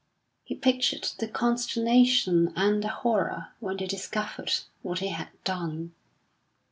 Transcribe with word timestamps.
He 0.43 0.55
pictured 0.55 1.07
the 1.19 1.27
consternation 1.27 2.53
and 2.55 2.83
the 2.83 2.87
horror 2.87 3.49
when 3.59 3.77
they 3.77 3.85
discovered 3.85 4.51
what 4.81 4.97
he 4.97 5.09
had 5.09 5.29
done. 5.43 5.93